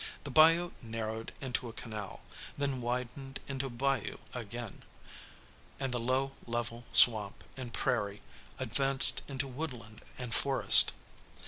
The 0.23 0.31
bayou 0.31 0.71
narrowed 0.81 1.31
into 1.41 1.69
a 1.69 1.73
canal, 1.73 2.21
then 2.57 2.81
widened 2.81 3.39
into 3.47 3.67
a 3.67 3.69
bayou 3.69 4.17
again, 4.33 4.81
and 5.79 5.91
the 5.93 5.99
low, 5.99 6.31
level 6.47 6.85
swamp 6.91 7.43
and 7.55 7.71
prairie 7.71 8.23
advanced 8.57 9.21
into 9.27 9.45
woodland 9.47 10.01
and 10.17 10.33
forest. 10.33 10.93